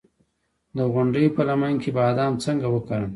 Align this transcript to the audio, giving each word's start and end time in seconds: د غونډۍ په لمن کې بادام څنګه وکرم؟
د 0.75 0.79
غونډۍ 0.93 1.25
په 1.35 1.41
لمن 1.49 1.73
کې 1.81 1.89
بادام 1.99 2.33
څنګه 2.45 2.67
وکرم؟ 2.71 3.09